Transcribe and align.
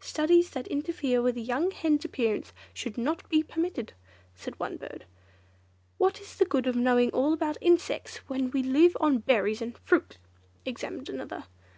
"Studies 0.00 0.48
that 0.52 0.66
interfere 0.68 1.20
with 1.20 1.36
a 1.36 1.40
young 1.42 1.70
hen's 1.70 2.02
appearance 2.06 2.54
should 2.72 2.96
not 2.96 3.28
be 3.28 3.42
permitted," 3.42 3.92
said 4.34 4.58
one 4.58 4.78
bird. 4.78 5.04
"What 5.98 6.18
is 6.18 6.36
the 6.36 6.46
good 6.46 6.66
of 6.66 6.76
knowing 6.76 7.10
all 7.10 7.34
about 7.34 7.58
insects, 7.60 8.22
when 8.26 8.50
we 8.52 8.62
live 8.62 8.96
on 9.00 9.18
berries 9.18 9.60
and 9.60 9.76
fruit!" 9.76 10.16
exclaimed 10.64 11.10
another. 11.10 11.44